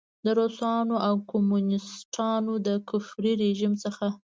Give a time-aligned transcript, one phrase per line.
[0.25, 4.07] د روسانو او کمونیسټانو د کفري رژیم څخه.